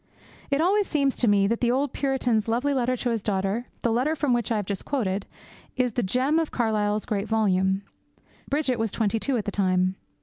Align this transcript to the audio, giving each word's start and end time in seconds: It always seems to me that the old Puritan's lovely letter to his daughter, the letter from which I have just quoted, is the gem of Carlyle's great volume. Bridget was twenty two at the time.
It 0.49 0.61
always 0.61 0.87
seems 0.87 1.15
to 1.17 1.27
me 1.27 1.45
that 1.45 1.61
the 1.61 1.69
old 1.69 1.93
Puritan's 1.93 2.47
lovely 2.47 2.73
letter 2.73 2.97
to 2.97 3.11
his 3.11 3.21
daughter, 3.21 3.67
the 3.83 3.91
letter 3.91 4.15
from 4.15 4.33
which 4.33 4.51
I 4.51 4.55
have 4.55 4.65
just 4.65 4.83
quoted, 4.83 5.27
is 5.75 5.91
the 5.91 6.01
gem 6.01 6.39
of 6.39 6.49
Carlyle's 6.49 7.05
great 7.05 7.27
volume. 7.27 7.83
Bridget 8.49 8.79
was 8.79 8.91
twenty 8.91 9.19
two 9.19 9.37
at 9.37 9.45
the 9.45 9.51
time. 9.51 9.93